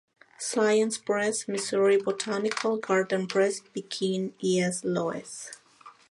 Science 0.39 0.97
Press 0.97 1.47
y 1.47 1.51
Missouri 1.51 1.97
Botanical 2.01 2.77
Garden 2.79 3.27
Press, 3.27 3.61
Pekín 3.61 4.33
y 4.39 4.59
S. 4.59 4.81
Louis. 4.83 5.51